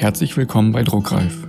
[0.00, 1.46] Herzlich willkommen bei Druckreif.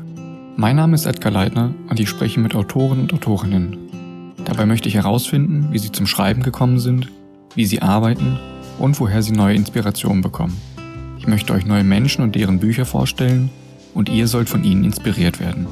[0.57, 4.35] Mein Name ist Edgar Leitner und ich spreche mit Autoren und Autorinnen.
[4.43, 7.07] Dabei möchte ich herausfinden, wie sie zum Schreiben gekommen sind,
[7.55, 8.37] wie sie arbeiten
[8.77, 10.59] und woher sie neue Inspirationen bekommen.
[11.17, 13.49] Ich möchte euch neue Menschen und deren Bücher vorstellen
[13.93, 15.67] und ihr sollt von ihnen inspiriert werden.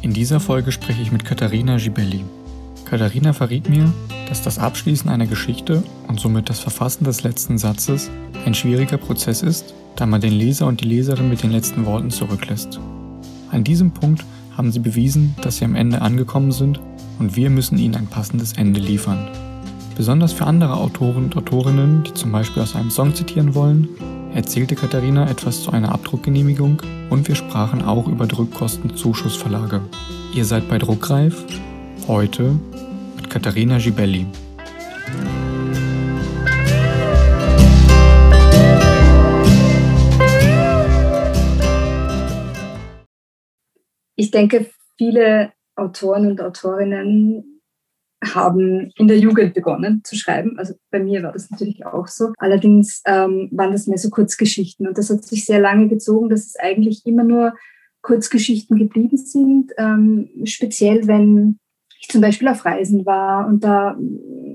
[0.00, 2.24] In dieser Folge spreche ich mit Katharina Gibelli.
[2.92, 3.90] Katharina verriet mir,
[4.28, 8.10] dass das Abschließen einer Geschichte und somit das Verfassen des letzten Satzes
[8.44, 12.10] ein schwieriger Prozess ist da man den Leser und die Leserin mit den letzten Worten
[12.10, 12.80] zurücklässt.
[13.50, 14.24] An diesem Punkt
[14.56, 16.80] haben sie bewiesen, dass sie am Ende angekommen sind
[17.18, 19.28] und wir müssen ihnen ein passendes Ende liefern.
[19.96, 23.88] Besonders für andere Autoren und Autorinnen, die zum Beispiel aus einem Song zitieren wollen,
[24.34, 29.82] erzählte Katharina etwas zu einer Abdruckgenehmigung und wir sprachen auch über Druckkostenzuschussverlage.
[30.34, 31.44] Ihr seid bei Druckreif,
[32.08, 32.58] heute
[33.32, 34.26] Katharina Gibelli.
[44.22, 47.60] ich denke, viele Autoren und Autorinnen
[48.22, 50.58] haben in der Jugend begonnen zu schreiben.
[50.58, 52.32] Also bei mir war das natürlich auch so.
[52.38, 56.46] Allerdings ähm, waren das mehr so Kurzgeschichten und das hat sich sehr lange gezogen, dass
[56.46, 57.54] es eigentlich immer nur
[58.02, 59.72] Kurzgeschichten geblieben sind.
[59.76, 61.58] Ähm, speziell wenn
[62.02, 63.96] ich zum Beispiel auf Reisen war und da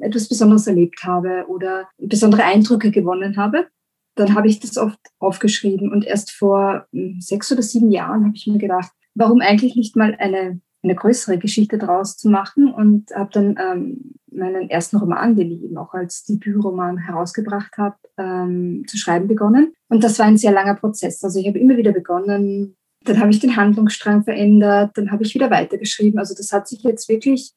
[0.02, 3.67] etwas Besonderes erlebt habe oder besondere Eindrücke gewonnen habe,
[4.16, 5.92] dann habe ich das oft aufgeschrieben.
[5.92, 9.95] Und erst vor hm, sechs oder sieben Jahren habe ich mir gedacht, warum eigentlich nicht
[9.95, 15.36] mal eine, eine größere Geschichte daraus zu machen und habe dann ähm, meinen ersten Roman,
[15.36, 19.73] den ich eben auch als Debütroman herausgebracht habe, ähm, zu schreiben begonnen.
[19.88, 21.23] Und das war ein sehr langer Prozess.
[21.23, 22.76] Also ich habe immer wieder begonnen,
[23.08, 26.20] dann habe ich den Handlungsstrang verändert, dann habe ich wieder weitergeschrieben.
[26.20, 27.54] Also das hat sich jetzt wirklich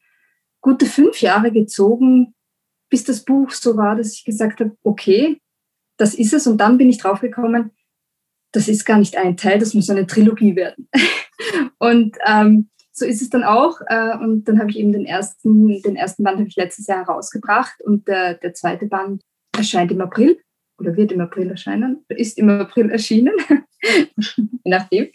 [0.61, 2.35] gute fünf Jahre gezogen,
[2.91, 5.41] bis das Buch so war, dass ich gesagt habe, okay,
[5.97, 6.47] das ist es.
[6.47, 7.71] Und dann bin ich draufgekommen,
[8.53, 10.89] das ist gar nicht ein Teil, das muss eine Trilogie werden.
[11.79, 13.81] und ähm, so ist es dann auch.
[13.87, 17.07] Äh, und dann habe ich eben den ersten, den ersten Band habe ich letztes Jahr
[17.07, 19.23] herausgebracht und der, der zweite Band
[19.57, 20.39] erscheint im April
[20.81, 23.35] oder wird im April erscheinen, ist im April erschienen,
[23.81, 25.09] je nachdem.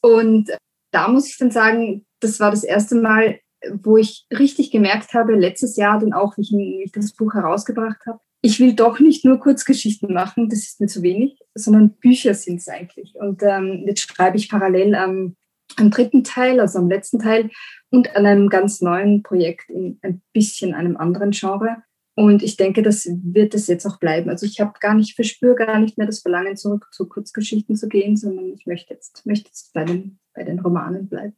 [0.00, 0.50] Und
[0.92, 3.38] da muss ich dann sagen, das war das erste Mal,
[3.82, 8.20] wo ich richtig gemerkt habe, letztes Jahr dann auch, wie ich, das Buch herausgebracht habe,
[8.42, 12.56] ich will doch nicht nur Kurzgeschichten machen, das ist mir zu wenig, sondern Bücher sind
[12.56, 13.14] es eigentlich.
[13.16, 15.36] Und ähm, jetzt schreibe ich parallel am,
[15.76, 17.50] am dritten Teil, also am letzten Teil
[17.90, 21.82] und an einem ganz neuen Projekt in ein bisschen einem anderen Genre.
[22.20, 24.28] Und ich denke, das wird es jetzt auch bleiben.
[24.28, 27.88] Also ich habe gar nicht, verspüre gar nicht mehr das Verlangen, zurück zu Kurzgeschichten zu
[27.88, 31.32] gehen, sondern ich möchte jetzt, möchte jetzt bei, den, bei den Romanen bleiben.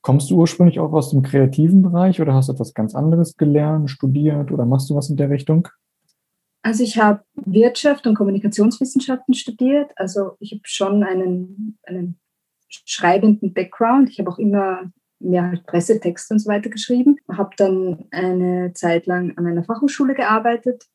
[0.00, 3.88] Kommst du ursprünglich auch aus dem kreativen Bereich oder hast du etwas ganz anderes gelernt,
[3.88, 5.68] studiert oder machst du was in der Richtung?
[6.62, 9.92] Also ich habe Wirtschaft und Kommunikationswissenschaften studiert.
[9.94, 12.18] Also ich habe schon einen, einen
[12.68, 14.10] schreibenden Background.
[14.10, 14.90] Ich habe auch immer
[15.22, 17.16] mehr halt Pressetexte und so weiter geschrieben.
[17.30, 20.86] Habe dann eine Zeit lang an einer Fachhochschule gearbeitet,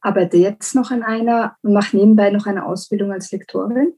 [0.00, 3.94] arbeite jetzt noch an einer und mache nebenbei noch eine Ausbildung als Lektorin.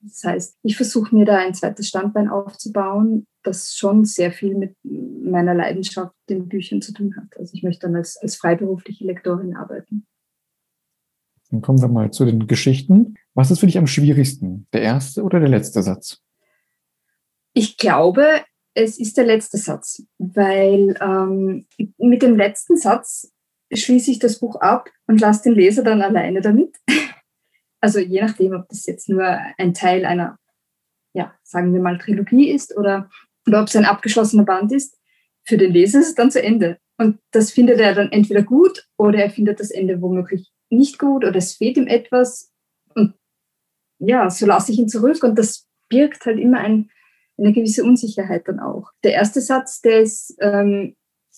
[0.00, 4.76] Das heißt, ich versuche mir da ein zweites Standbein aufzubauen, das schon sehr viel mit
[4.82, 7.38] meiner Leidenschaft den Büchern zu tun hat.
[7.38, 10.06] Also ich möchte dann als, als freiberufliche Lektorin arbeiten.
[11.50, 13.14] Dann kommen wir mal zu den Geschichten.
[13.34, 14.66] Was ist für dich am schwierigsten?
[14.72, 16.20] Der erste oder der letzte Satz?
[17.52, 18.42] Ich glaube,
[18.74, 21.66] es ist der letzte Satz, weil ähm,
[21.98, 23.32] mit dem letzten Satz
[23.72, 26.76] schließe ich das Buch ab und lasse den Leser dann alleine damit.
[27.84, 29.24] Also je nachdem, ob das jetzt nur
[29.58, 30.38] ein Teil einer,
[31.14, 33.10] ja, sagen wir mal, Trilogie ist oder,
[33.48, 34.96] oder ob es ein abgeschlossener Band ist,
[35.44, 36.78] für den Leser ist es dann zu Ende.
[36.96, 41.24] Und das findet er dann entweder gut oder er findet das Ende womöglich nicht gut
[41.24, 42.52] oder es fehlt ihm etwas.
[42.94, 43.14] Und
[43.98, 46.88] ja, so lasse ich ihn zurück und das birgt halt immer ein,
[47.42, 48.90] eine gewisse Unsicherheit dann auch.
[49.04, 50.94] Der erste Satz, der ist, ähm,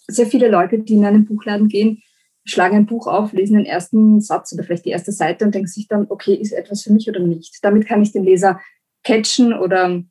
[0.06, 2.02] sehr viele Leute, die in einen Buchladen gehen,
[2.44, 5.68] schlagen ein Buch auf, lesen den ersten Satz oder vielleicht die erste Seite und denken
[5.68, 7.58] sich dann, okay, ist etwas für mich oder nicht.
[7.62, 8.60] Damit kann ich den Leser
[9.02, 10.02] catchen oder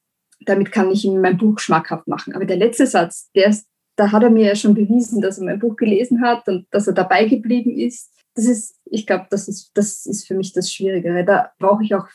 [0.45, 2.33] damit kann ich ihm mein Buch schmackhaft machen.
[2.33, 5.45] Aber der letzte Satz, der ist, da hat er mir ja schon bewiesen, dass er
[5.45, 8.11] mein Buch gelesen hat und dass er dabei geblieben ist.
[8.35, 11.23] Das ist, ich glaube, das ist, das ist für mich das Schwierigere.
[11.23, 12.07] Da brauche ich auch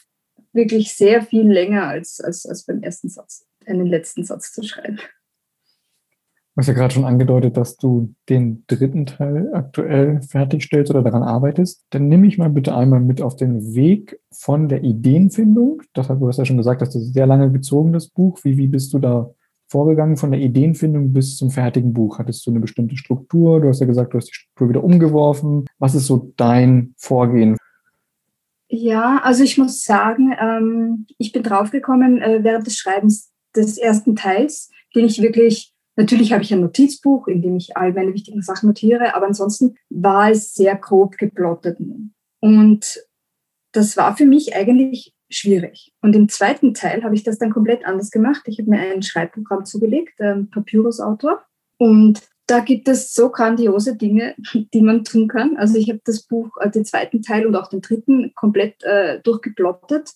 [0.52, 4.98] wirklich sehr viel länger als, als, als beim ersten Satz, einen letzten Satz zu schreiben.
[6.58, 11.22] Du hast ja gerade schon angedeutet, dass du den dritten Teil aktuell fertigstellst oder daran
[11.22, 11.84] arbeitest.
[11.90, 15.82] Dann nimm mich mal bitte einmal mit auf den Weg von der Ideenfindung.
[15.92, 18.40] Das hat, du hast ja schon gesagt, dass das sehr lange gezogen, das Buch.
[18.42, 19.30] Wie, wie bist du da
[19.68, 22.18] vorgegangen von der Ideenfindung bis zum fertigen Buch?
[22.18, 23.60] Hattest du eine bestimmte Struktur?
[23.60, 25.66] Du hast ja gesagt, du hast die Struktur wieder umgeworfen.
[25.78, 27.56] Was ist so dein Vorgehen?
[28.68, 34.16] Ja, also ich muss sagen, ähm, ich bin draufgekommen äh, während des Schreibens des ersten
[34.16, 38.42] Teils, den ich wirklich, natürlich habe ich ein Notizbuch, in dem ich all meine wichtigen
[38.42, 41.78] Sachen notiere, aber ansonsten war es sehr grob geplottet.
[42.40, 43.00] Und
[43.72, 45.92] das war für mich eigentlich schwierig.
[46.00, 48.42] Und im zweiten Teil habe ich das dann komplett anders gemacht.
[48.46, 51.42] Ich habe mir ein Schreibprogramm zugelegt, ähm, Papyrus Autor.
[51.76, 54.34] Und da gibt es so grandiose Dinge,
[54.74, 55.56] die man tun kann.
[55.56, 59.20] Also ich habe das Buch, äh, den zweiten Teil und auch den dritten komplett äh,
[59.22, 60.12] durchgeplottet.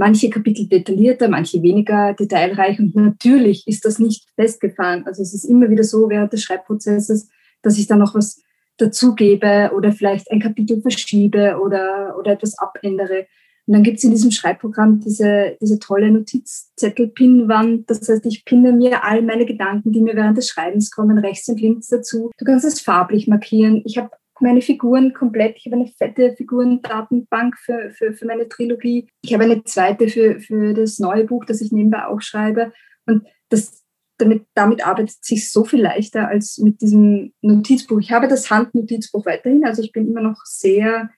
[0.00, 2.78] Manche Kapitel detaillierter, manche weniger detailreich.
[2.78, 5.04] Und natürlich ist das nicht festgefahren.
[5.04, 7.28] Also es ist immer wieder so während des Schreibprozesses,
[7.60, 8.40] dass ich da noch was
[8.78, 13.26] dazugebe oder vielleicht ein Kapitel verschiebe oder, oder etwas abändere.
[13.66, 17.90] Und dann gibt es in diesem Schreibprogramm diese, diese tolle Notizzettel-Pinnwand.
[17.90, 21.46] Das heißt, ich pinne mir all meine Gedanken, die mir während des Schreibens kommen, rechts
[21.50, 22.30] und links dazu.
[22.38, 23.82] Du kannst es farblich markieren.
[23.84, 24.08] Ich habe
[24.40, 25.56] meine Figuren komplett.
[25.58, 29.08] Ich habe eine fette Figurendatenbank für, für, für meine Trilogie.
[29.22, 32.72] Ich habe eine zweite für, für das neue Buch, das ich nebenbei auch schreibe.
[33.06, 33.84] Und das,
[34.18, 38.00] damit, damit arbeitet sich so viel leichter als mit diesem Notizbuch.
[38.00, 41.10] Ich habe das Handnotizbuch weiterhin, also ich bin immer noch sehr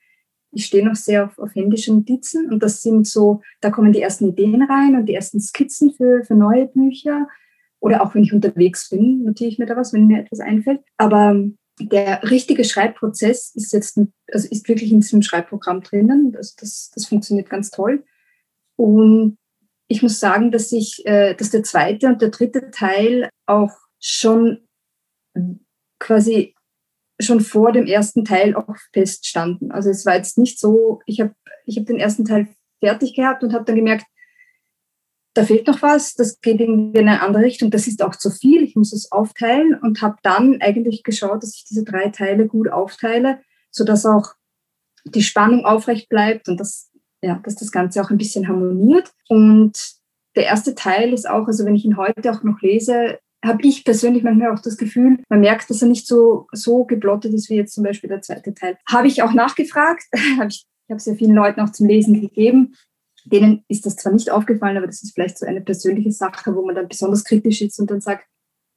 [0.53, 4.01] ich stehe noch sehr auf, auf händische Notizen und das sind so, da kommen die
[4.01, 7.27] ersten Ideen rein und die ersten Skizzen für, für neue Bücher.
[7.79, 10.81] Oder auch wenn ich unterwegs bin, notiere ich mir da was, wenn mir etwas einfällt.
[10.97, 11.35] Aber
[11.79, 13.99] der richtige Schreibprozess ist jetzt,
[14.31, 16.31] also ist wirklich in diesem Schreibprogramm drinnen.
[16.31, 18.03] Das, das, das funktioniert ganz toll.
[18.75, 19.37] Und
[19.87, 24.67] ich muss sagen, dass ich, äh, dass der zweite und der dritte Teil auch schon
[25.99, 26.55] quasi
[27.19, 29.71] schon vor dem ersten Teil auch feststanden.
[29.71, 31.33] Also es war jetzt nicht so, ich habe
[31.65, 32.47] ich hab den ersten Teil
[32.79, 34.05] fertig gehabt und habe dann gemerkt,
[35.33, 38.29] da fehlt noch was, das geht irgendwie in eine andere Richtung, das ist auch zu
[38.29, 42.47] viel, ich muss es aufteilen und habe dann eigentlich geschaut, dass ich diese drei Teile
[42.47, 43.39] gut aufteile,
[43.71, 44.33] sodass auch
[45.05, 46.91] die Spannung aufrecht bleibt und dass,
[47.21, 49.11] ja, dass das Ganze auch ein bisschen harmoniert.
[49.27, 49.73] Und
[50.35, 53.83] der erste Teil ist auch, also wenn ich ihn heute auch noch lese, habe ich
[53.83, 57.55] persönlich manchmal auch das Gefühl, man merkt, dass er nicht so, so geplottet ist wie
[57.55, 58.77] jetzt zum Beispiel der zweite Teil.
[58.87, 60.03] Habe ich auch nachgefragt,
[60.37, 62.75] habe ich, ich habe sehr vielen Leuten auch zum Lesen gegeben.
[63.25, 66.65] Denen ist das zwar nicht aufgefallen, aber das ist vielleicht so eine persönliche Sache, wo
[66.65, 68.27] man dann besonders kritisch ist und dann sagt,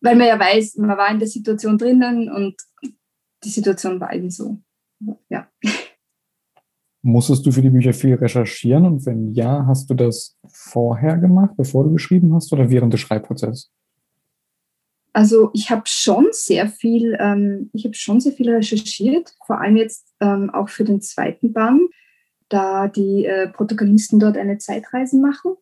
[0.00, 2.54] weil man ja weiß, man war in der Situation drinnen und
[3.44, 4.58] die Situation war eben so.
[5.28, 5.48] Ja.
[7.02, 11.54] Musstest du für die Bücher viel recherchieren und wenn ja, hast du das vorher gemacht,
[11.56, 13.70] bevor du geschrieben hast oder während des Schreibprozesses?
[15.12, 19.76] Also ich habe schon sehr viel, ähm, ich habe schon sehr viel recherchiert, vor allem
[19.76, 21.81] jetzt ähm, auch für den zweiten Band,
[22.48, 25.56] da die äh, Protagonisten dort eine Zeitreise machen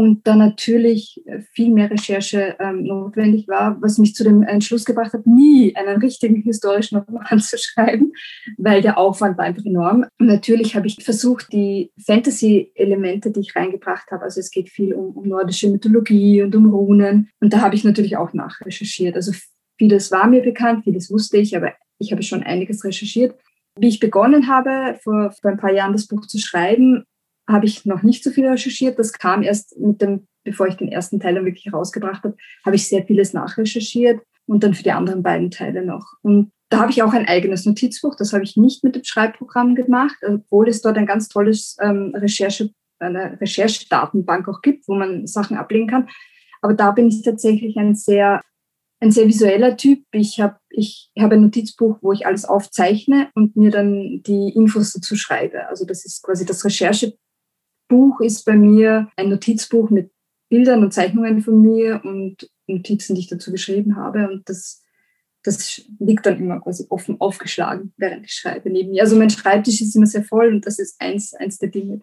[0.00, 4.84] und da natürlich äh, viel mehr Recherche ähm, notwendig war, was mich zu dem Entschluss
[4.84, 8.12] gebracht hat, nie einen richtigen historischen Roman zu schreiben,
[8.56, 10.06] weil der Aufwand war einfach enorm.
[10.18, 15.16] Natürlich habe ich versucht, die Fantasy-Elemente, die ich reingebracht habe, also es geht viel um,
[15.16, 19.16] um nordische Mythologie und um Runen, und da habe ich natürlich auch nachrecherchiert.
[19.16, 19.32] Also
[19.76, 23.34] vieles war mir bekannt, vieles wusste ich, aber ich habe schon einiges recherchiert.
[23.80, 27.04] Wie ich begonnen habe, vor, vor ein paar Jahren das Buch zu schreiben,
[27.48, 28.98] habe ich noch nicht so viel recherchiert.
[28.98, 32.76] Das kam erst mit dem, bevor ich den ersten Teil dann wirklich herausgebracht habe, habe
[32.76, 36.12] ich sehr vieles nachrecherchiert und dann für die anderen beiden Teile noch.
[36.20, 38.16] Und da habe ich auch ein eigenes Notizbuch.
[38.16, 42.12] Das habe ich nicht mit dem Schreibprogramm gemacht, obwohl es dort ein ganz tolles ähm,
[42.14, 46.10] Recherche, eine Recherchedatenbank auch gibt, wo man Sachen ablegen kann.
[46.60, 48.42] Aber da bin ich tatsächlich ein sehr
[49.00, 50.04] ein sehr visueller Typ.
[50.12, 54.92] Ich habe ich hab ein Notizbuch, wo ich alles aufzeichne und mir dann die Infos
[54.92, 55.66] dazu schreibe.
[55.68, 57.14] Also das ist quasi das Recherche,
[57.90, 60.10] Buch ist bei mir ein Notizbuch mit
[60.48, 64.30] Bildern und Zeichnungen von mir und Notizen, die ich dazu geschrieben habe.
[64.30, 64.82] Und das,
[65.42, 69.02] das liegt dann immer quasi offen aufgeschlagen, während ich schreibe neben mir.
[69.02, 72.00] Also mein Schreibtisch ist immer sehr voll und das ist eins, eins der Dinge,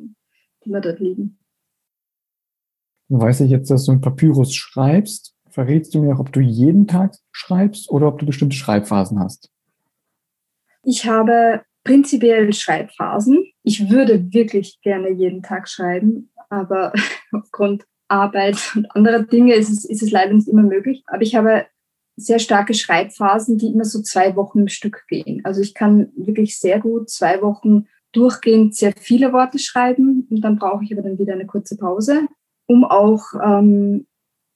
[0.63, 1.39] die mir dort liegen.
[3.09, 5.36] Weiß ich jetzt, dass du ein Papyrus schreibst?
[5.57, 9.49] Verrätst du mir auch, ob du jeden Tag schreibst oder ob du bestimmte Schreibphasen hast?
[10.83, 13.43] Ich habe prinzipiell Schreibphasen.
[13.63, 16.93] Ich würde wirklich gerne jeden Tag schreiben, aber
[17.31, 21.01] aufgrund Arbeit und anderer Dinge ist es, ist es leider nicht immer möglich.
[21.07, 21.65] Aber ich habe
[22.15, 25.41] sehr starke Schreibphasen, die immer so zwei Wochen im Stück gehen.
[25.43, 30.59] Also ich kann wirklich sehr gut zwei Wochen durchgehend sehr viele Worte schreiben und dann
[30.59, 32.27] brauche ich aber dann wieder eine kurze Pause,
[32.67, 34.05] um auch, ähm,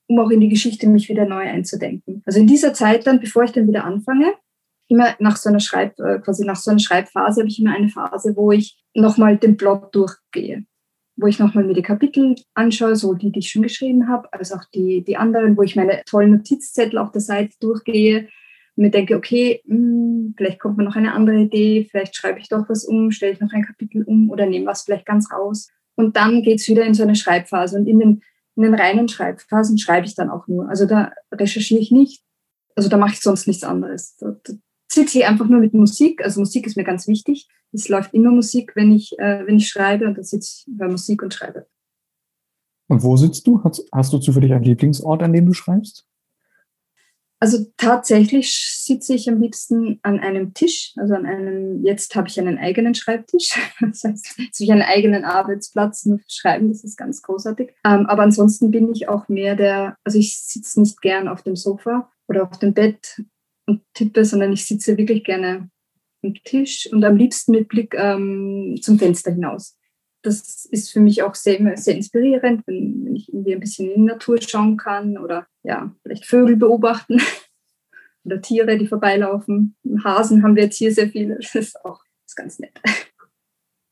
[0.08, 2.22] um auch in die Geschichte mich wieder neu einzudenken.
[2.26, 4.34] Also in dieser Zeit dann, bevor ich dann wieder anfange,
[4.88, 7.88] immer nach so einer Schreib, äh, quasi nach so einer Schreibphase habe ich immer eine
[7.88, 10.64] Phase, wo ich nochmal den Plot durchgehe,
[11.16, 14.52] wo ich nochmal mir die Kapitel anschaue, so die, die ich schon geschrieben habe, als
[14.52, 18.28] auch die, die anderen, wo ich meine tollen Notizzettel auf der Seite durchgehe
[18.76, 22.40] und mir denke, okay, mh, hm, vielleicht kommt mir noch eine andere Idee, vielleicht schreibe
[22.40, 25.30] ich doch was um, stelle ich noch ein Kapitel um oder nehme was vielleicht ganz
[25.32, 25.68] raus.
[25.94, 27.76] Und dann geht es wieder in so eine Schreibphase.
[27.76, 28.22] Und in den,
[28.56, 30.68] in den reinen Schreibphasen schreibe ich dann auch nur.
[30.68, 32.22] Also da recherchiere ich nicht.
[32.76, 34.16] Also da mache ich sonst nichts anderes.
[34.16, 34.52] Da, da
[34.90, 36.22] sitze ich einfach nur mit Musik.
[36.22, 37.48] Also Musik ist mir ganz wichtig.
[37.72, 40.88] Es läuft immer Musik, wenn ich, äh, wenn ich schreibe und dann sitze ich bei
[40.88, 41.66] Musik und schreibe.
[42.88, 43.62] Und wo sitzt du?
[43.64, 46.06] Hast, hast du zufällig einen Lieblingsort, an dem du schreibst?
[47.42, 52.38] Also tatsächlich sitze ich am liebsten an einem Tisch, also an einem, jetzt habe ich
[52.38, 56.84] einen eigenen Schreibtisch, das heißt, jetzt habe ich einen eigenen Arbeitsplatz nur für Schreiben, das
[56.84, 57.70] ist ganz großartig.
[57.84, 61.56] Ähm, aber ansonsten bin ich auch mehr der, also ich sitze nicht gern auf dem
[61.56, 63.20] Sofa oder auf dem Bett
[63.66, 65.68] und tippe, sondern ich sitze wirklich gerne
[66.22, 69.76] am Tisch und am liebsten mit Blick ähm, zum Fenster hinaus
[70.22, 74.02] das ist für mich auch sehr, sehr inspirierend, wenn, wenn, ich irgendwie ein bisschen in
[74.02, 77.20] die Natur schauen kann oder ja, vielleicht Vögel beobachten
[78.24, 79.76] oder Tiere, die vorbeilaufen.
[80.04, 81.34] Hasen haben wir jetzt hier sehr viele.
[81.40, 82.80] Das ist auch das ist ganz nett.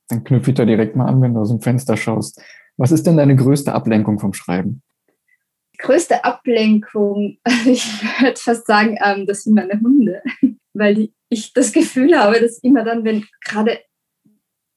[0.09, 2.43] Dann knüpfe ich da direkt mal an, wenn du aus dem Fenster schaust.
[2.77, 4.83] Was ist denn deine größte Ablenkung vom Schreiben?
[5.75, 7.85] Die größte Ablenkung, ich
[8.21, 10.23] würde fast sagen, ähm, das sind meine Hunde,
[10.75, 13.79] weil ich das Gefühl habe, dass immer dann, wenn gerade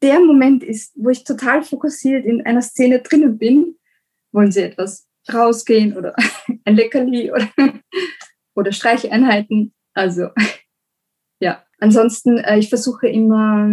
[0.04, 3.78] der Moment ist, wo ich total fokussiert in einer Szene drinnen bin,
[4.34, 6.14] wollen sie etwas rausgehen oder
[6.66, 7.50] ein Leckerli oder,
[8.56, 9.74] oder Streicheinheiten.
[9.94, 10.28] Also
[11.40, 13.70] ja, ansonsten, äh, ich versuche immer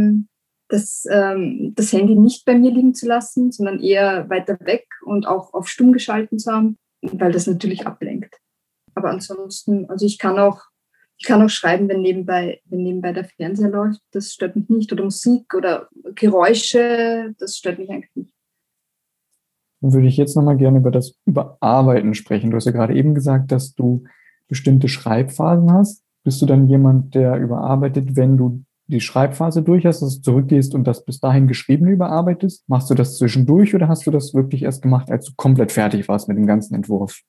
[0.69, 5.27] das, ähm, das Handy nicht bei mir liegen zu lassen, sondern eher weiter weg und
[5.27, 8.39] auch auf stumm geschalten zu haben, weil das natürlich ablenkt.
[8.95, 10.70] Aber ansonsten, also ich kann auch
[11.21, 14.91] ich kann auch schreiben, wenn nebenbei, wenn nebenbei der Fernseher läuft, das stört mich nicht.
[14.91, 18.35] Oder Musik oder Geräusche, das stört mich eigentlich nicht.
[19.83, 22.50] Würde ich jetzt nochmal gerne über das Überarbeiten sprechen.
[22.50, 24.05] Du hast ja gerade eben gesagt, dass du
[24.49, 26.03] bestimmte Schreibphasen hast.
[26.25, 30.75] Bist du dann jemand, der überarbeitet, wenn du die Schreibphase durch hast, dass du zurückgehst
[30.75, 32.67] und das bis dahin Geschriebene überarbeitest?
[32.67, 36.09] Machst du das zwischendurch oder hast du das wirklich erst gemacht, als du komplett fertig
[36.09, 37.21] warst mit dem ganzen Entwurf?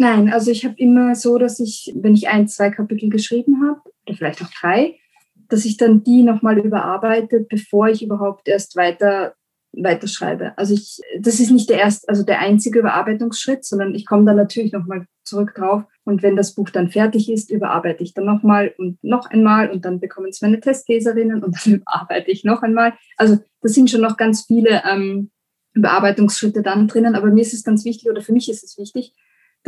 [0.00, 3.80] Nein, also ich habe immer so, dass ich, wenn ich ein, zwei Kapitel geschrieben habe,
[4.06, 4.96] oder vielleicht auch drei,
[5.48, 9.34] dass ich dann die nochmal überarbeite, bevor ich überhaupt erst weiter
[9.72, 10.56] weiterschreibe.
[10.56, 14.36] Also ich, das ist nicht der erste, also der einzige Überarbeitungsschritt, sondern ich komme dann
[14.36, 15.82] natürlich nochmal zurück drauf.
[16.04, 19.84] Und wenn das Buch dann fertig ist, überarbeite ich dann nochmal und noch einmal und
[19.84, 22.94] dann bekommen es meine Testleserinnen und dann überarbeite ich noch einmal.
[23.16, 25.30] Also das sind schon noch ganz viele ähm,
[25.74, 29.12] Überarbeitungsschritte dann drinnen, aber mir ist es ganz wichtig oder für mich ist es wichtig,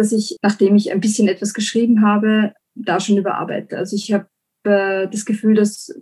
[0.00, 3.76] dass ich, nachdem ich ein bisschen etwas geschrieben habe, da schon überarbeite.
[3.76, 4.28] Also ich habe
[4.64, 5.94] äh, das Gefühl, dass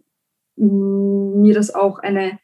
[0.54, 2.38] mm, mir das auch eine,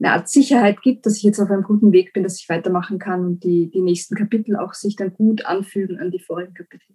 [0.00, 2.98] eine Art Sicherheit gibt, dass ich jetzt auf einem guten Weg bin, dass ich weitermachen
[2.98, 6.94] kann und die, die nächsten Kapitel auch sich dann gut anfügen an die vorigen Kapitel.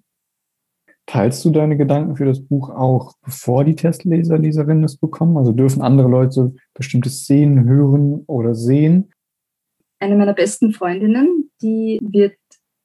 [1.07, 5.37] Teilst du deine Gedanken für das Buch auch, bevor die Testleser, Leserinnen es bekommen?
[5.37, 9.11] Also dürfen andere Leute bestimmte Szenen hören oder sehen?
[9.99, 12.35] Eine meiner besten Freundinnen, die wird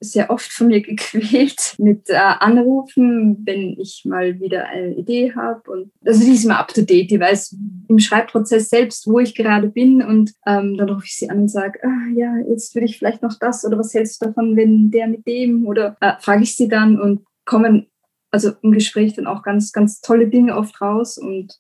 [0.01, 5.71] sehr oft von mir gequält mit äh, Anrufen, wenn ich mal wieder eine Idee habe.
[5.71, 7.57] Und also die ist immer up to date, die weiß
[7.89, 10.03] im Schreibprozess selbst, wo ich gerade bin.
[10.03, 13.23] Und ähm, dann rufe ich sie an und sage, ah, ja, jetzt würde ich vielleicht
[13.23, 15.67] noch das oder was hältst du davon, wenn der mit dem?
[15.67, 17.87] Oder äh, frage ich sie dann und kommen
[18.31, 21.19] also im Gespräch dann auch ganz, ganz tolle Dinge oft raus.
[21.19, 21.59] Und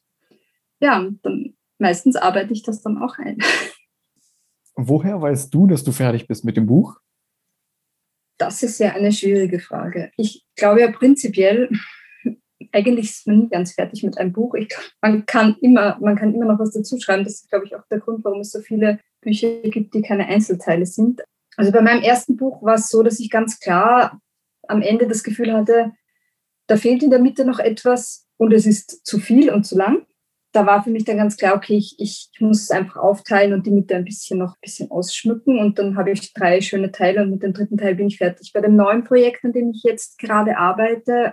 [0.80, 3.38] ja, dann meistens arbeite ich das dann auch ein.
[4.76, 7.00] Woher weißt du, dass du fertig bist mit dem Buch?
[8.38, 10.12] Das ist ja eine schwierige Frage.
[10.16, 11.68] Ich glaube ja prinzipiell,
[12.72, 14.54] eigentlich ist man nie ganz fertig mit einem Buch.
[14.54, 14.68] Ich,
[15.02, 17.24] man, kann immer, man kann immer noch was dazu schreiben.
[17.24, 20.26] Das ist, glaube ich, auch der Grund, warum es so viele Bücher gibt, die keine
[20.26, 21.22] Einzelteile sind.
[21.56, 24.20] Also bei meinem ersten Buch war es so, dass ich ganz klar
[24.68, 25.92] am Ende das Gefühl hatte,
[26.68, 30.06] da fehlt in der Mitte noch etwas und es ist zu viel und zu lang
[30.52, 33.66] da war für mich dann ganz klar, okay, ich, ich muss es einfach aufteilen und
[33.66, 35.58] die Mitte ein bisschen noch ein bisschen ausschmücken.
[35.58, 38.52] Und dann habe ich drei schöne Teile und mit dem dritten Teil bin ich fertig.
[38.54, 41.32] Bei dem neuen Projekt, an dem ich jetzt gerade arbeite,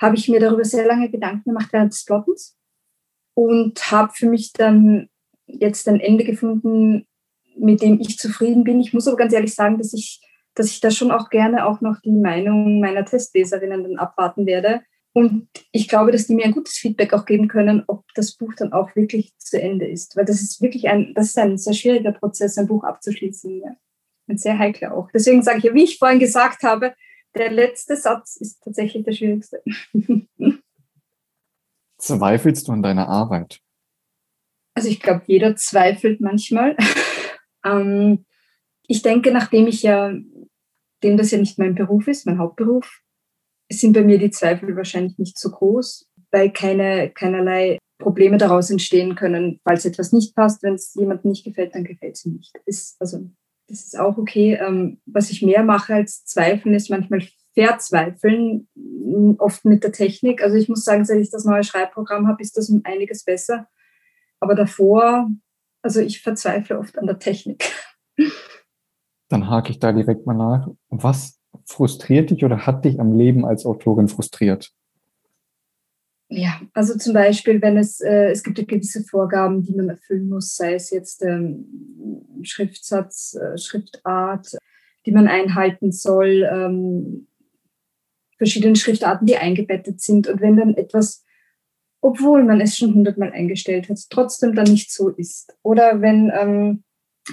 [0.00, 2.56] habe ich mir darüber sehr lange Gedanken gemacht während des Plottens
[3.34, 5.08] und habe für mich dann
[5.46, 7.06] jetzt ein Ende gefunden,
[7.56, 8.80] mit dem ich zufrieden bin.
[8.80, 10.20] Ich muss aber ganz ehrlich sagen, dass ich,
[10.54, 14.80] dass ich da schon auch gerne auch noch die Meinung meiner Testleserinnen dann abwarten werde,
[15.12, 18.54] und ich glaube, dass die mir ein gutes Feedback auch geben können, ob das Buch
[18.56, 20.16] dann auch wirklich zu Ende ist.
[20.16, 23.60] Weil das ist wirklich ein, das ist ein sehr schwieriger Prozess, ein Buch abzuschließen.
[23.60, 23.76] Ja.
[24.28, 25.10] Ein sehr heikler auch.
[25.12, 26.94] Deswegen sage ich ja, wie ich vorhin gesagt habe,
[27.34, 29.62] der letzte Satz ist tatsächlich der schwierigste.
[31.98, 33.60] Zweifelst du an deiner Arbeit?
[34.74, 36.76] Also ich glaube, jeder zweifelt manchmal.
[37.64, 38.24] ähm,
[38.86, 40.12] ich denke, nachdem ich ja,
[41.02, 43.02] dem das ja nicht mein Beruf ist, mein Hauptberuf,
[43.70, 49.14] sind bei mir die Zweifel wahrscheinlich nicht so groß, weil keine, keinerlei Probleme daraus entstehen
[49.14, 50.62] können, falls etwas nicht passt.
[50.62, 52.52] Wenn es jemandem nicht gefällt, dann gefällt es ihm nicht.
[52.64, 53.30] Ist, also,
[53.68, 54.54] das ist auch okay.
[54.54, 57.22] Ähm, was ich mehr mache als Zweifeln, ist manchmal
[57.54, 58.68] verzweifeln,
[59.38, 60.42] oft mit der Technik.
[60.42, 63.68] Also ich muss sagen, seit ich das neue Schreibprogramm habe, ist das um einiges besser.
[64.40, 65.28] Aber davor,
[65.82, 67.70] also ich verzweifle oft an der Technik.
[69.28, 70.68] Dann hake ich da direkt mal nach.
[70.88, 71.39] Was
[71.70, 74.72] frustriert dich oder hat dich am Leben als Autorin frustriert?
[76.28, 80.28] Ja, also zum Beispiel, wenn es, äh, es gibt ja gewisse Vorgaben, die man erfüllen
[80.28, 81.64] muss, sei es jetzt ähm,
[82.42, 84.56] Schriftsatz, äh, Schriftart,
[85.06, 87.26] die man einhalten soll, ähm,
[88.36, 90.28] verschiedene Schriftarten, die eingebettet sind.
[90.28, 91.24] Und wenn dann etwas,
[92.00, 95.56] obwohl man es schon hundertmal eingestellt hat, trotzdem dann nicht so ist.
[95.62, 96.84] Oder wenn ähm,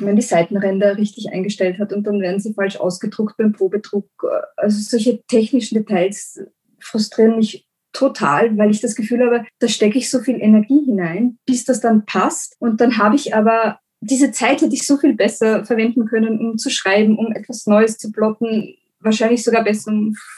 [0.01, 4.09] man die Seitenränder richtig eingestellt hat und dann werden sie falsch ausgedruckt beim Probedruck.
[4.55, 6.41] Also solche technischen Details
[6.79, 11.37] frustrieren mich total, weil ich das Gefühl habe, da stecke ich so viel Energie hinein,
[11.45, 12.55] bis das dann passt.
[12.59, 16.57] Und dann habe ich aber diese Zeit hätte ich so viel besser verwenden können, um
[16.57, 18.75] zu schreiben, um etwas Neues zu plotten.
[18.99, 19.91] Wahrscheinlich sogar besser,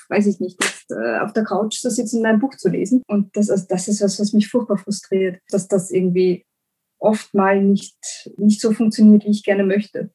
[0.09, 3.03] weiß ich nicht, jetzt, äh, auf der Couch zu sitzen und ein Buch zu lesen.
[3.07, 6.45] Und das, also das ist was, was mich furchtbar frustriert, dass das irgendwie
[6.99, 10.11] oft mal nicht, nicht so funktioniert, wie ich gerne möchte.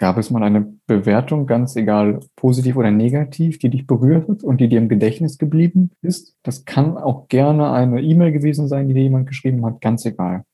[0.00, 4.60] Gab es mal eine Bewertung, ganz egal positiv oder negativ, die dich berührt hat und
[4.60, 6.36] die dir im Gedächtnis geblieben ist?
[6.44, 10.44] Das kann auch gerne eine E-Mail gewesen sein, die dir jemand geschrieben hat, ganz egal.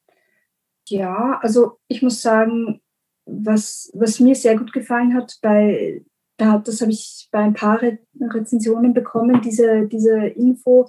[0.88, 2.80] Ja, also ich muss sagen,
[3.26, 6.02] was, was mir sehr gut gefallen hat, bei,
[6.38, 10.88] da, das habe ich bei ein paar Re Rezensionen bekommen, diese, diese Info,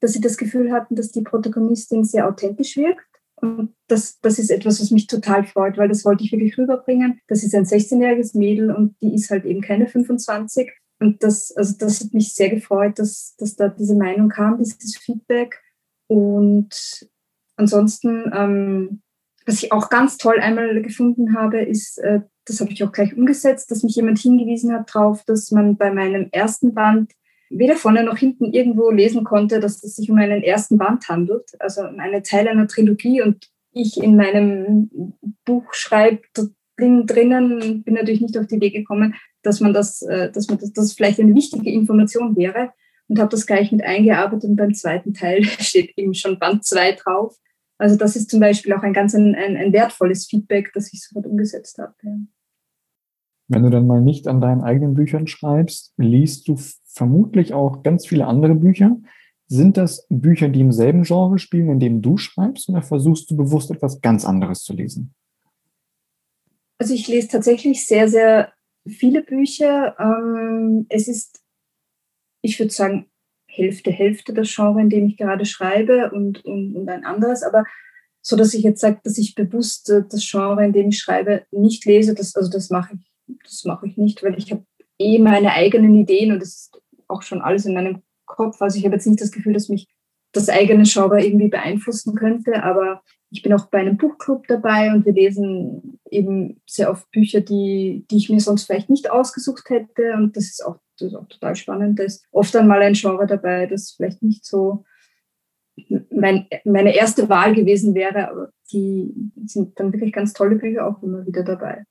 [0.00, 3.09] dass sie das Gefühl hatten, dass die Protagonistin sehr authentisch wirkt
[3.40, 7.20] und das, das ist etwas, was mich total freut, weil das wollte ich wirklich rüberbringen.
[7.28, 10.70] Das ist ein 16-jähriges Mädel und die ist halt eben keine 25.
[11.00, 14.96] Und das, also das hat mich sehr gefreut, dass, dass da diese Meinung kam, dieses
[14.98, 15.60] Feedback.
[16.06, 17.08] Und
[17.56, 19.02] ansonsten, ähm,
[19.46, 23.16] was ich auch ganz toll einmal gefunden habe, ist, äh, das habe ich auch gleich
[23.16, 27.12] umgesetzt, dass mich jemand hingewiesen hat darauf, dass man bei meinem ersten Band
[27.50, 31.50] weder vorne noch hinten irgendwo lesen konnte, dass es sich um einen ersten Band handelt,
[31.58, 34.90] also um eine Teil einer Trilogie und ich in meinem
[35.44, 36.22] Buch schreibe,
[36.76, 40.58] drin, drinnen bin natürlich nicht auf die Idee gekommen, dass man das, äh, dass man
[40.58, 42.70] das, das vielleicht eine wichtige Information wäre
[43.08, 46.92] und habe das gleich mit eingearbeitet und beim zweiten Teil steht eben schon Band 2
[46.92, 47.36] drauf.
[47.78, 51.02] Also das ist zum Beispiel auch ein ganz ein, ein, ein wertvolles Feedback, das ich
[51.02, 51.94] sofort umgesetzt habe.
[53.50, 58.06] Wenn du dann mal nicht an deinen eigenen Büchern schreibst, liest du vermutlich auch ganz
[58.06, 58.96] viele andere Bücher.
[59.48, 63.36] Sind das Bücher, die im selben Genre spielen, in dem du schreibst, oder versuchst du
[63.36, 65.16] bewusst etwas ganz anderes zu lesen?
[66.78, 68.52] Also ich lese tatsächlich sehr, sehr
[68.86, 69.96] viele Bücher.
[69.98, 71.42] Ähm, es ist,
[72.42, 73.06] ich würde sagen,
[73.48, 77.42] Hälfte, Hälfte das Genre, in dem ich gerade schreibe und, und, und ein anderes.
[77.42, 77.64] Aber
[78.22, 81.46] so, dass ich jetzt sage, dass ich bewusst äh, das Genre, in dem ich schreibe,
[81.50, 83.09] nicht lese, das, also das mache ich
[83.44, 84.64] das mache ich nicht, weil ich habe
[84.98, 88.60] eh meine eigenen Ideen und das ist auch schon alles in meinem Kopf.
[88.60, 89.88] Also ich habe jetzt nicht das Gefühl, dass mich
[90.32, 95.04] das eigene Genre irgendwie beeinflussen könnte, aber ich bin auch bei einem Buchclub dabei und
[95.04, 100.14] wir lesen eben sehr oft Bücher, die, die ich mir sonst vielleicht nicht ausgesucht hätte
[100.14, 101.98] und das ist auch, das ist auch total spannend.
[101.98, 104.84] Da ist oft einmal ein Genre dabei, das vielleicht nicht so
[106.10, 109.12] mein, meine erste Wahl gewesen wäre, aber die
[109.46, 111.84] sind dann wirklich ganz tolle Bücher auch immer wieder dabei.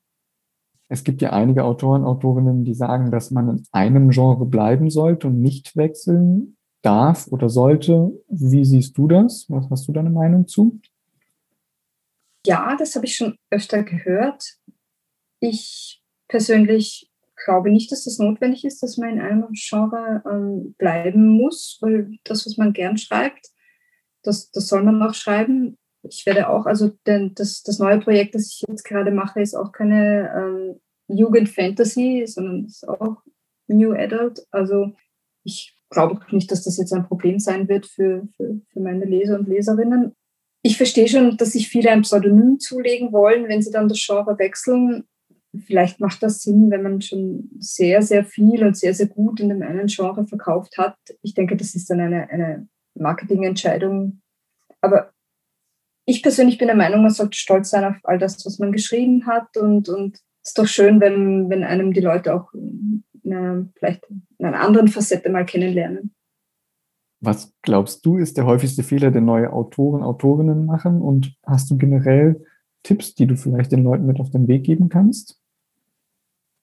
[0.89, 5.27] Es gibt ja einige Autoren, Autorinnen, die sagen, dass man in einem Genre bleiben sollte
[5.27, 8.11] und nicht wechseln darf oder sollte.
[8.27, 9.45] Wie siehst du das?
[9.49, 10.79] Was hast du deine Meinung zu?
[12.45, 14.43] Ja, das habe ich schon öfter gehört.
[15.39, 17.11] Ich persönlich
[17.45, 22.17] glaube nicht, dass das notwendig ist, dass man in einem Genre ähm, bleiben muss, weil
[22.23, 23.49] das, was man gern schreibt,
[24.23, 28.35] das, das soll man auch schreiben ich werde auch, also denn das, das neue Projekt,
[28.35, 33.17] das ich jetzt gerade mache, ist auch keine ähm, Jugend-Fantasy, sondern ist auch
[33.67, 34.45] New Adult.
[34.51, 34.93] Also
[35.43, 39.37] ich glaube nicht, dass das jetzt ein Problem sein wird für, für, für meine Leser
[39.37, 40.15] und Leserinnen.
[40.61, 44.37] Ich verstehe schon, dass sich viele ein Pseudonym zulegen wollen, wenn sie dann das Genre
[44.37, 45.05] wechseln.
[45.65, 49.49] Vielleicht macht das Sinn, wenn man schon sehr, sehr viel und sehr, sehr gut in
[49.49, 50.95] dem einen Genre verkauft hat.
[51.21, 54.21] Ich denke, das ist dann eine, eine Marketingentscheidung.
[54.81, 55.11] Aber
[56.09, 59.27] ich persönlich bin der Meinung, man sollte stolz sein auf all das, was man geschrieben
[59.27, 59.55] hat.
[59.57, 64.05] Und, und es ist doch schön, wenn, wenn einem die Leute auch in einer, vielleicht
[64.09, 66.15] in einer anderen Facette mal kennenlernen.
[67.21, 71.01] Was glaubst du, ist der häufigste Fehler, den neue Autoren, Autorinnen machen?
[71.01, 72.43] Und hast du generell
[72.81, 75.39] Tipps, die du vielleicht den Leuten mit auf den Weg geben kannst?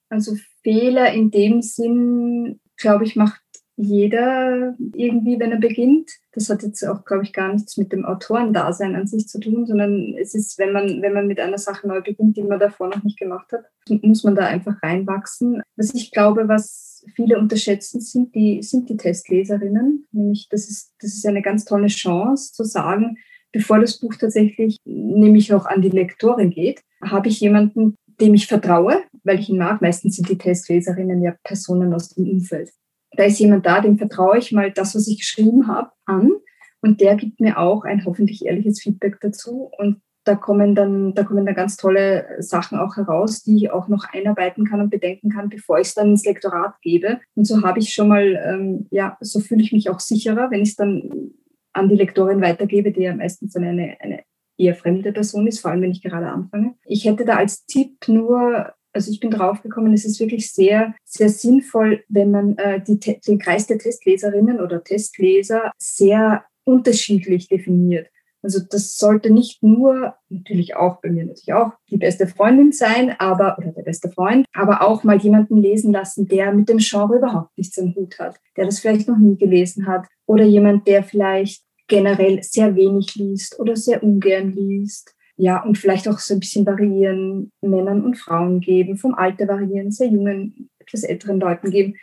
[0.08, 3.42] Also Fehler in dem Sinn, glaube ich, macht
[3.76, 6.10] jeder irgendwie, wenn er beginnt.
[6.32, 9.66] Das hat jetzt auch, glaube ich, gar nichts mit dem Autorendasein an sich zu tun,
[9.66, 12.88] sondern es ist, wenn man, wenn man mit einer Sache neu beginnt, die man davor
[12.88, 13.66] noch nicht gemacht hat,
[14.02, 15.62] muss man da einfach reinwachsen.
[15.76, 20.06] Was ich glaube, was viele unterschätzen, sind die, sind die Testleserinnen.
[20.10, 23.18] Nämlich, das ist, das ist eine ganz tolle Chance zu sagen,
[23.52, 28.46] bevor das Buch tatsächlich nämlich auch an die Lektorin geht, habe ich jemanden, dem ich
[28.46, 29.82] vertraue, weil ich ihn mag.
[29.82, 32.70] Meistens sind die Testleserinnen ja Personen aus dem Umfeld
[33.16, 36.32] da ist jemand da, dem vertraue ich mal das, was ich geschrieben habe, an.
[36.80, 39.70] Und der gibt mir auch ein hoffentlich ehrliches Feedback dazu.
[39.78, 43.88] Und da kommen dann, da kommen dann ganz tolle Sachen auch heraus, die ich auch
[43.88, 47.20] noch einarbeiten kann und bedenken kann, bevor ich es dann ins Lektorat gebe.
[47.34, 50.62] Und so habe ich schon mal, ähm, ja, so fühle ich mich auch sicherer, wenn
[50.62, 51.30] ich es dann
[51.72, 54.22] an die Lektorin weitergebe, die ja meistens dann eine, eine
[54.58, 56.74] eher fremde Person ist, vor allem wenn ich gerade anfange.
[56.84, 61.28] Ich hätte da als Tipp nur also ich bin draufgekommen, es ist wirklich sehr, sehr
[61.28, 68.08] sinnvoll, wenn man äh, die, den Kreis der Testleserinnen oder Testleser sehr unterschiedlich definiert.
[68.42, 73.14] Also das sollte nicht nur, natürlich auch bei mir natürlich auch, die beste Freundin sein,
[73.18, 77.18] aber, oder der beste Freund, aber auch mal jemanden lesen lassen, der mit dem Genre
[77.18, 80.06] überhaupt nichts am Hut hat, der das vielleicht noch nie gelesen hat.
[80.26, 86.08] Oder jemand, der vielleicht generell sehr wenig liest oder sehr ungern liest ja, und vielleicht
[86.08, 91.04] auch so ein bisschen variieren, Männern und Frauen geben, vom Alter variieren, sehr jungen, etwas
[91.04, 91.96] älteren Leuten geben.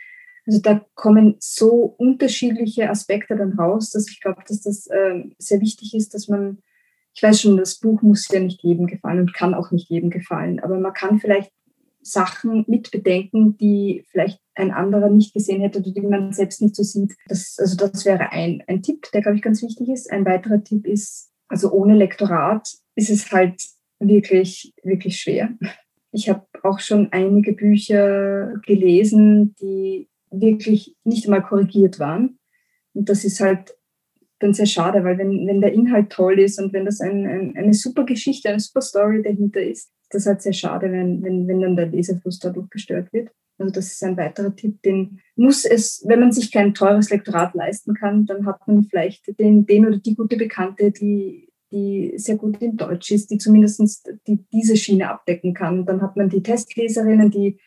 [0.46, 5.60] Also da kommen so unterschiedliche Aspekte dann raus, dass ich glaube, dass das äh, sehr
[5.60, 6.58] wichtig ist, dass man,
[7.14, 10.10] ich weiß schon, das Buch muss ja nicht jedem gefallen und kann auch nicht jedem
[10.10, 11.50] gefallen, aber man kann vielleicht
[12.02, 16.82] Sachen mitbedenken, die vielleicht ein anderer nicht gesehen hätte oder die man selbst nicht so
[16.82, 17.14] sieht.
[17.26, 20.12] Das, also das wäre ein, ein Tipp, der, glaube ich, ganz wichtig ist.
[20.12, 23.62] Ein weiterer Tipp ist, also ohne Lektorat ist es halt
[23.98, 25.50] wirklich, wirklich schwer.
[26.12, 32.38] Ich habe auch schon einige Bücher gelesen, die wirklich nicht einmal korrigiert waren.
[32.92, 33.76] Und das ist halt
[34.38, 37.56] dann sehr schade, weil wenn, wenn der Inhalt toll ist und wenn das ein, ein,
[37.56, 41.48] eine super Geschichte, eine super Story dahinter ist, ist das halt sehr schade, wenn, wenn,
[41.48, 43.30] wenn dann der Lesefluss dadurch gestört wird.
[43.58, 47.54] Also das ist ein weiterer Tipp, den muss es, wenn man sich kein teures Lektorat
[47.54, 52.36] leisten kann, dann hat man vielleicht den, den oder die gute Bekannte, die die sehr
[52.36, 55.84] gut in Deutsch ist, die zumindest die, diese Schiene abdecken kann.
[55.84, 57.58] Dann hat man die Testleserinnen, die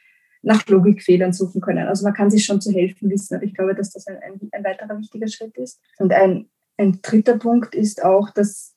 [0.41, 1.88] nach Logikfehlern suchen können.
[1.88, 4.39] Also man kann sich schon zu helfen wissen, aber ich glaube, dass das ein, ein,
[4.52, 5.82] ein weiterer wichtiger Schritt ist.
[5.98, 8.74] Und ein, ein dritter Punkt ist auch, dass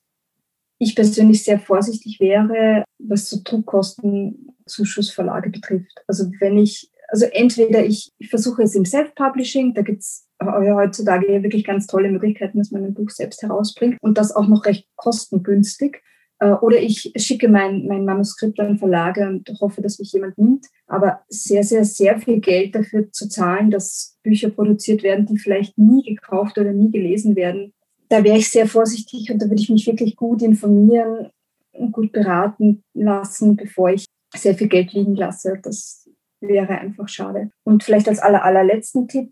[0.79, 6.03] ich persönlich sehr vorsichtig wäre, was so Druckkostenzuschussverlage betrifft.
[6.07, 11.43] Also wenn ich, also entweder ich, ich versuche es im Self-Publishing, da gibt es heutzutage
[11.43, 14.87] wirklich ganz tolle Möglichkeiten, dass man ein Buch selbst herausbringt und das auch noch recht
[14.95, 16.01] kostengünstig.
[16.39, 20.65] Äh, oder ich schicke mein, mein Manuskript an Verlage und hoffe, dass mich jemand nimmt.
[20.87, 25.77] Aber sehr, sehr, sehr viel Geld dafür zu zahlen, dass Bücher produziert werden, die vielleicht
[25.77, 27.73] nie gekauft oder nie gelesen werden,
[28.11, 31.29] da wäre ich sehr vorsichtig und da würde ich mich wirklich gut informieren
[31.71, 35.57] und gut beraten lassen, bevor ich sehr viel Geld liegen lasse.
[35.63, 36.09] Das
[36.41, 37.51] wäre einfach schade.
[37.63, 39.31] Und vielleicht als aller, allerletzten Tipp,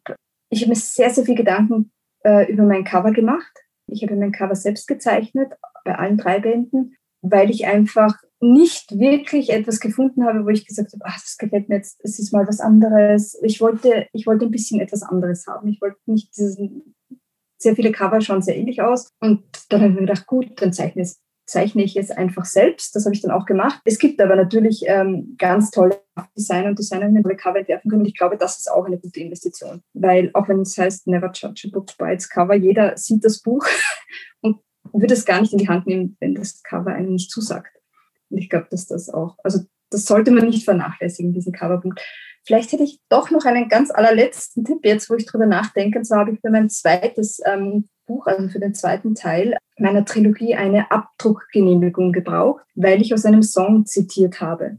[0.49, 1.91] ich habe mir sehr, sehr viel Gedanken
[2.23, 3.51] äh, über mein Cover gemacht.
[3.87, 9.49] Ich habe mein Cover selbst gezeichnet, bei allen drei Bänden, weil ich einfach nicht wirklich
[9.49, 12.47] etwas gefunden habe, wo ich gesagt habe, ach, das gefällt mir jetzt, es ist mal
[12.47, 13.37] was anderes.
[13.43, 15.67] Ich wollte, ich wollte ein bisschen etwas anderes haben.
[15.67, 16.95] Ich wollte nicht diesen,
[17.57, 19.09] sehr viele Cover schauen sehr ähnlich aus.
[19.19, 22.45] Und dann habe ich mir gedacht, gut, dann zeichne ich es zeichne ich es einfach
[22.45, 22.95] selbst.
[22.95, 23.81] Das habe ich dann auch gemacht.
[23.83, 25.99] Es gibt aber natürlich ähm, ganz tolle
[26.37, 28.03] Designer und Designerinnen, die Cover entwerfen können.
[28.03, 29.81] Und ich glaube, das ist auch eine gute Investition.
[29.93, 33.41] Weil auch wenn es heißt, never judge a book by its cover, jeder sieht das
[33.41, 33.65] Buch
[34.41, 34.59] und
[34.93, 37.75] würde es gar nicht in die Hand nehmen, wenn das Cover einem nicht zusagt.
[38.29, 41.99] Und ich glaube, dass das auch, also das sollte man nicht vernachlässigen, diesen Coverpunkt.
[42.45, 45.97] Vielleicht hätte ich doch noch einen ganz allerletzten Tipp jetzt, wo ich drüber nachdenke.
[45.97, 50.03] Und zwar habe ich für mein zweites ähm, Buch, also für den zweiten Teil meiner
[50.03, 54.77] Trilogie, eine Abdruckgenehmigung gebraucht, weil ich aus einem Song zitiert habe.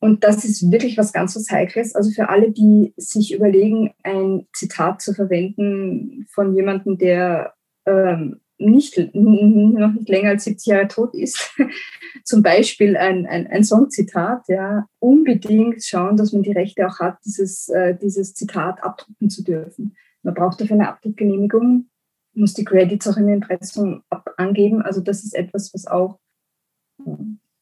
[0.00, 1.94] Und das ist wirklich was ganz was Heikles.
[1.94, 7.54] Also für alle, die sich überlegen, ein Zitat zu verwenden von jemandem, der
[7.86, 11.54] ähm, nicht, noch nicht länger als 70 Jahre tot ist,
[12.24, 17.18] zum Beispiel ein, ein, ein Songzitat, ja, unbedingt schauen, dass man die Rechte auch hat,
[17.24, 19.96] dieses, äh, dieses Zitat abdrucken zu dürfen.
[20.22, 21.86] Man braucht dafür eine Abdruckgenehmigung
[22.34, 24.02] muss die Credits auch in der Impressum
[24.36, 24.82] angeben.
[24.82, 26.18] Also das ist etwas, was auch,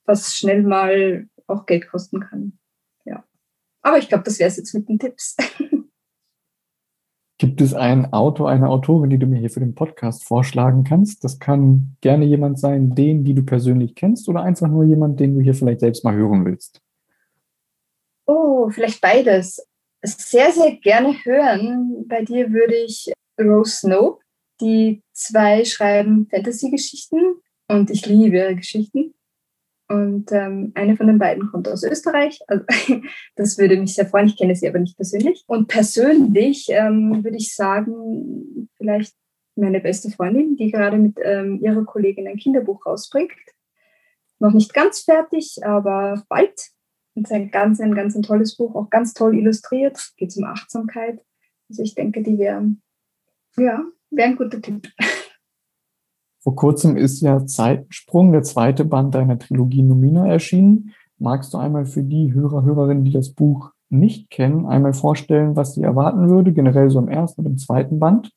[0.05, 2.59] was schnell mal auch Geld kosten kann.
[3.05, 3.25] Ja.
[3.83, 5.37] Aber ich glaube, das wäre es jetzt mit den Tipps.
[7.39, 11.25] Gibt es einen Autor, eine Autorin, die du mir hier für den Podcast vorschlagen kannst?
[11.25, 15.35] Das kann gerne jemand sein, den, die du persönlich kennst, oder einfach nur jemand, den
[15.35, 16.81] du hier vielleicht selbst mal hören willst.
[18.27, 19.67] Oh, vielleicht beides.
[20.05, 22.05] sehr, sehr gerne hören.
[22.07, 24.22] Bei dir würde ich Rose Snow.
[24.63, 29.13] Die zwei schreiben Fantasy-Geschichten und ich liebe ihre Geschichten.
[29.89, 32.39] Und ähm, eine von den beiden kommt aus Österreich.
[32.47, 32.65] Also,
[33.37, 34.29] das würde mich sehr freuen.
[34.29, 35.45] Ich kenne sie aber nicht persönlich.
[35.47, 39.15] Und persönlich ähm, würde ich sagen, vielleicht
[39.55, 43.33] meine beste Freundin, die gerade mit ähm, ihrer Kollegin ein Kinderbuch rausbringt.
[44.39, 46.71] Noch nicht ganz fertig, aber bald.
[47.15, 50.13] Und es ist ein ganz, ein ganz ein tolles Buch, auch ganz toll illustriert.
[50.17, 51.21] Geht um Achtsamkeit.
[51.69, 52.75] Also ich denke, die wäre,
[53.59, 54.89] ja, wäre ein guter Tipp.
[56.43, 60.93] Vor kurzem ist ja Zeitsprung, der zweite Band deiner Trilogie Nomina erschienen.
[61.19, 65.75] Magst du einmal für die Hörer, Hörerinnen, die das Buch nicht kennen, einmal vorstellen, was
[65.75, 68.33] sie erwarten würde, generell so im ersten und im zweiten Band?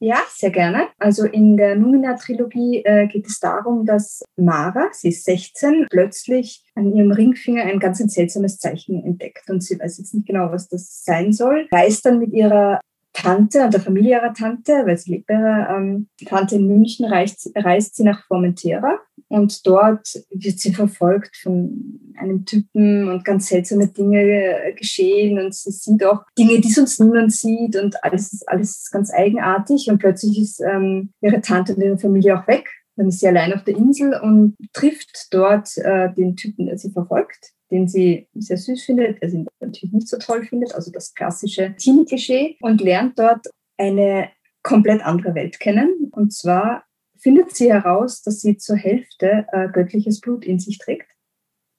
[0.00, 0.88] Ja, sehr gerne.
[0.98, 6.94] Also in der Numina-Trilogie äh, geht es darum, dass Mara, sie ist 16, plötzlich an
[6.94, 10.68] ihrem Ringfinger ein ganz ein seltsames Zeichen entdeckt und sie weiß jetzt nicht genau, was
[10.68, 12.80] das sein soll, reist dann mit ihrer
[13.14, 17.06] Tante und der Familie ihrer Tante, weil sie lebt bei ihrer ähm, Tante in München,
[17.06, 18.98] reist, reist sie nach Formentera.
[19.28, 25.38] Und dort wird sie verfolgt von einem Typen und ganz seltsame Dinge äh, geschehen.
[25.38, 27.76] Und sie sieht auch Dinge, die sonst niemand sieht.
[27.76, 29.88] Und alles ist, alles ganz eigenartig.
[29.88, 32.68] Und plötzlich ist ähm, ihre Tante und ihre Familie auch weg.
[32.96, 36.90] Dann ist sie allein auf der Insel und trifft dort äh, den Typen, der sie
[36.90, 41.12] verfolgt den sie sehr süß findet, er sie natürlich nicht so toll findet, also das
[41.12, 44.30] klassische Teenie-Klischee, und lernt dort eine
[44.62, 46.10] komplett andere Welt kennen.
[46.12, 46.84] Und zwar
[47.18, 51.10] findet sie heraus, dass sie zur Hälfte äh, göttliches Blut in sich trägt,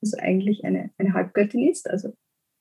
[0.02, 2.14] also eigentlich eine, eine Halbgöttin ist, also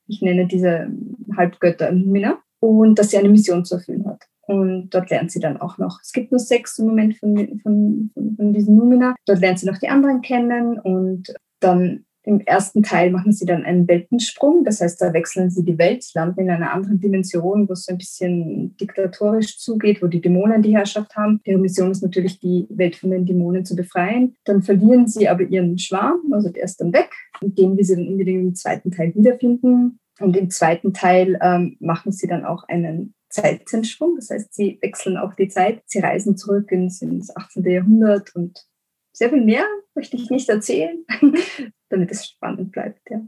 [0.06, 0.88] ich nenne diese
[1.36, 4.22] Halbgötter Lumina, und dass sie eine Mission zu erfüllen hat.
[4.46, 8.10] Und dort lernt sie dann auch noch, es gibt nur sechs im Moment von, von,
[8.36, 9.14] von, diesen Numina.
[9.26, 13.64] Dort lernt sie noch die anderen kennen und dann im ersten Teil machen sie dann
[13.64, 17.74] einen Weltensprung, das heißt, da wechseln sie die Welt, landen in einer anderen Dimension, wo
[17.74, 21.40] es so ein bisschen diktatorisch zugeht, wo die Dämonen die Herrschaft haben.
[21.44, 24.36] Ihre Mission ist natürlich, die Welt von den Dämonen zu befreien.
[24.44, 27.10] Dann verlieren sie aber ihren Schwarm, also der ist dann weg,
[27.42, 29.98] und den wir sie dann unbedingt im zweiten Teil wiederfinden.
[30.20, 35.16] Und im zweiten Teil ähm, machen sie dann auch einen Zeitensprung, das heißt, sie wechseln
[35.16, 37.64] auch die Zeit, sie reisen zurück ins, ins 18.
[37.64, 38.64] Jahrhundert und
[39.12, 41.04] sehr viel mehr möchte ich nicht erzählen,
[41.88, 43.00] damit es spannend bleibt.
[43.10, 43.22] Ja.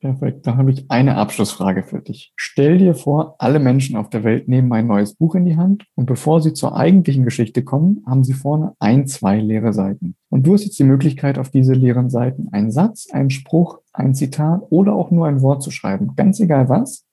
[0.00, 0.46] Perfekt.
[0.46, 2.32] Dann habe ich eine Abschlussfrage für dich.
[2.36, 5.86] Stell dir vor, alle Menschen auf der Welt nehmen ein neues Buch in die Hand
[5.96, 10.14] und bevor sie zur eigentlichen Geschichte kommen, haben sie vorne ein, zwei leere Seiten.
[10.28, 14.14] Und du hast jetzt die Möglichkeit, auf diese leeren Seiten einen Satz, einen Spruch, ein
[14.14, 16.14] Zitat oder auch nur ein Wort zu schreiben.
[16.16, 17.04] Ganz egal was.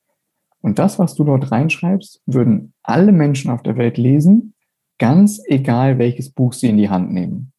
[0.62, 4.56] Und das, was du dort reinschreibst, würden alle Menschen auf der Welt lesen
[4.98, 7.54] ganz egal, welches Buch Sie in die Hand nehmen.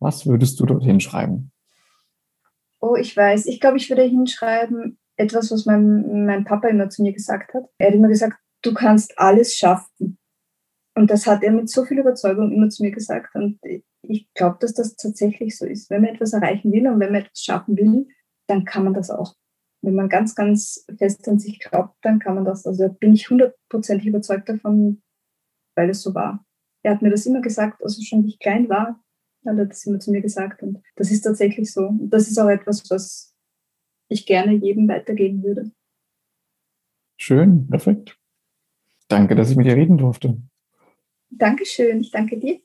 [0.00, 1.50] Was würdest du dort hinschreiben?
[2.80, 3.46] Oh, ich weiß.
[3.46, 7.64] Ich glaube, ich würde hinschreiben etwas, was mein, mein Papa immer zu mir gesagt hat.
[7.78, 10.18] Er hat immer gesagt, du kannst alles schaffen.
[10.94, 13.34] Und das hat er mit so viel Überzeugung immer zu mir gesagt.
[13.34, 13.58] Und
[14.02, 15.90] ich glaube, dass das tatsächlich so ist.
[15.90, 18.06] Wenn man etwas erreichen will und wenn man etwas schaffen will,
[18.48, 19.34] dann kann man das auch.
[19.82, 22.66] Wenn man ganz, ganz fest an sich glaubt, dann kann man das.
[22.66, 25.02] Also da bin ich hundertprozentig überzeugt davon,
[25.76, 26.44] weil es so war
[26.82, 29.02] er hat mir das immer gesagt, also schon wie ich klein war,
[29.46, 30.62] hat er das immer zu mir gesagt.
[30.62, 31.86] Und das ist tatsächlich so.
[31.86, 33.34] Und das ist auch etwas, was
[34.08, 35.70] ich gerne jedem weitergeben würde.
[37.16, 38.18] Schön, perfekt.
[39.08, 40.40] Danke, dass ich mit dir reden durfte.
[41.30, 42.60] Dankeschön, ich danke dir.